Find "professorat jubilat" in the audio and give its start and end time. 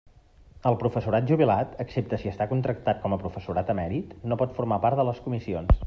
0.83-1.75